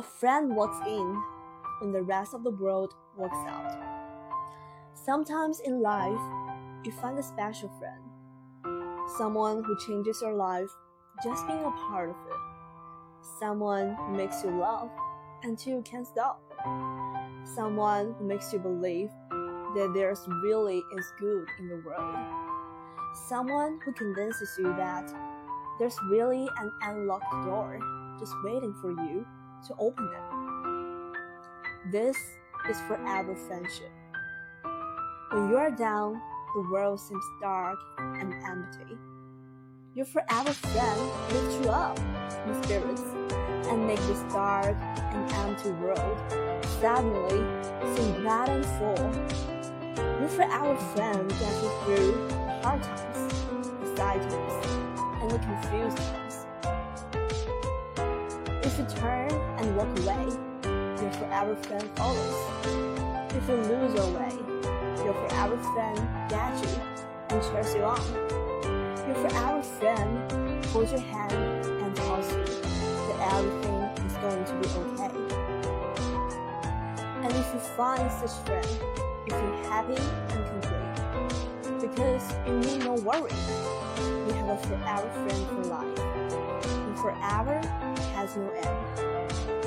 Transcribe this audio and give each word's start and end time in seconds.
A 0.00 0.02
friend 0.02 0.56
walks 0.56 0.78
in 0.86 1.22
when 1.80 1.92
the 1.92 2.00
rest 2.00 2.32
of 2.32 2.42
the 2.42 2.50
world 2.50 2.94
walks 3.18 3.36
out. 3.46 3.70
Sometimes 4.94 5.60
in 5.60 5.82
life, 5.82 6.18
you 6.82 6.90
find 6.90 7.18
a 7.18 7.22
special 7.22 7.70
friend, 7.78 9.04
someone 9.18 9.62
who 9.62 9.76
changes 9.86 10.22
your 10.22 10.32
life 10.32 10.70
just 11.22 11.46
being 11.46 11.62
a 11.62 11.70
part 11.70 12.08
of 12.08 12.16
it, 12.16 13.26
someone 13.38 13.94
who 13.94 14.16
makes 14.16 14.42
you 14.42 14.58
laugh 14.58 14.88
until 15.42 15.76
you 15.76 15.82
can't 15.82 16.06
stop, 16.06 16.40
someone 17.54 18.14
who 18.18 18.26
makes 18.26 18.54
you 18.54 18.58
believe 18.58 19.10
that 19.74 19.92
there's 19.94 20.26
really 20.42 20.82
is 20.96 21.12
good 21.18 21.46
in 21.58 21.68
the 21.68 21.82
world, 21.84 22.16
someone 23.28 23.78
who 23.84 23.92
convinces 23.92 24.48
you 24.56 24.74
that 24.78 25.12
there's 25.78 25.98
really 26.08 26.48
an 26.58 26.72
unlocked 26.84 27.44
door 27.44 27.78
just 28.18 28.32
waiting 28.42 28.72
for 28.80 28.92
you 28.92 29.26
to 29.66 29.74
open 29.78 30.10
them. 30.10 31.12
This 31.90 32.16
is 32.68 32.80
forever 32.82 33.34
friendship. 33.34 33.90
When 35.32 35.48
you 35.48 35.56
are 35.56 35.70
down, 35.70 36.20
the 36.54 36.62
world 36.70 37.00
seems 37.00 37.24
dark 37.40 37.78
and 37.98 38.34
empty. 38.44 38.98
Your 39.94 40.06
forever 40.06 40.52
friend 40.52 41.00
lifts 41.32 41.64
you 41.64 41.70
up 41.70 41.98
in 42.46 42.62
spirits 42.62 43.02
and 43.68 43.86
makes 43.86 44.04
this 44.06 44.22
dark 44.32 44.76
and 44.76 45.32
empty 45.32 45.70
world 45.70 46.18
suddenly 46.80 47.40
seem 47.96 48.22
bright 48.22 48.48
and 48.48 48.66
full. 48.66 49.10
Your 50.20 50.28
forever 50.28 50.76
friend 50.94 51.28
gets 51.28 51.62
you 51.62 51.70
through 51.84 52.28
hard 52.62 52.82
times, 52.82 53.34
the 53.80 53.96
sad 53.96 54.20
times, 54.30 54.66
and 55.22 55.30
the 55.30 55.38
confused 55.38 55.96
times. 55.96 56.29
If 58.70 58.78
you 58.78 58.86
turn 59.00 59.32
and 59.58 59.76
walk 59.76 59.88
away, 59.98 60.26
your 61.02 61.10
forever 61.14 61.56
friend 61.56 61.90
follows. 61.96 62.36
If 63.34 63.48
you 63.48 63.56
lose 63.56 63.94
your 63.94 64.10
way, 64.12 64.32
your 65.04 65.12
forever 65.12 65.58
friend 65.74 65.98
gets 66.30 66.62
you 66.62 66.80
and 67.30 67.42
cheers 67.42 67.74
you 67.74 67.82
on. 67.82 68.00
Your 69.08 69.16
forever 69.16 69.60
friend 69.60 70.66
holds 70.66 70.92
your 70.92 71.00
hand 71.00 71.66
and 71.82 71.96
tells 71.96 72.30
you 72.32 72.44
that 72.44 73.18
everything 73.34 74.06
is 74.06 74.14
going 74.18 74.44
to 74.44 74.54
be 74.54 74.68
okay. 74.78 75.10
And 77.24 77.32
if 77.32 77.52
you 77.52 77.60
find 77.76 78.08
such 78.12 78.46
friend, 78.46 78.68
you 79.26 79.34
feel 79.34 79.56
happy 79.68 80.00
and 80.30 80.46
complete 80.46 81.80
because 81.80 82.24
you 82.46 82.52
need 82.60 82.84
no 82.84 82.94
worry. 82.94 83.32
You 83.98 84.32
have 84.34 84.48
a 84.48 84.56
forever 84.58 85.10
friend 85.10 85.46
for 85.48 85.64
life, 85.64 85.98
and 86.62 86.98
forever 87.00 87.60
has 88.20 88.36
no 88.36 88.50
end. 88.50 89.59